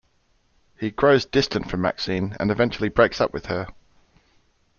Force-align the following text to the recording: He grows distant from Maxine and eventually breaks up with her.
He 0.79 0.89
grows 0.89 1.25
distant 1.27 1.69
from 1.69 1.81
Maxine 1.81 2.35
and 2.39 2.49
eventually 2.49 2.89
breaks 2.89 3.21
up 3.21 3.31
with 3.33 3.45
her. 3.45 3.67